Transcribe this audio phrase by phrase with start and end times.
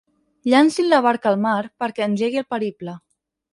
[0.51, 2.99] Llancin la barca al mar perquè engegui el periple.